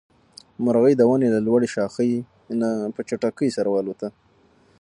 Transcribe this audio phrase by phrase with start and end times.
[0.65, 2.11] مرغۍ د ونې له لوړې ښاخۍ
[2.59, 4.07] نه په چټکۍ سره والوته.